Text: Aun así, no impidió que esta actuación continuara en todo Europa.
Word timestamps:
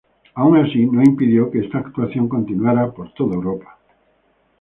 Aun 0.33 0.57
así, 0.57 0.83
no 0.87 1.03
impidió 1.03 1.51
que 1.51 1.59
esta 1.59 1.77
actuación 1.77 2.27
continuara 2.27 2.85
en 2.85 3.13
todo 3.13 3.35
Europa. 3.35 3.77